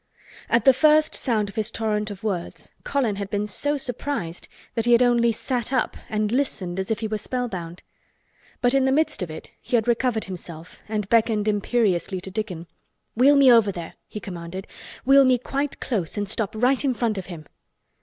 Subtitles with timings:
[0.49, 4.85] At the first sound of his torrent of words Colin had been so surprised that
[4.87, 7.83] he had only sat up and listened as if he were spellbound.
[8.61, 12.65] But in the midst of it he had recovered himself and beckoned imperiously to Dickon.
[13.15, 14.65] "Wheel me over there!" he commanded.
[15.05, 17.45] "Wheel me quite close and stop right in front of him!"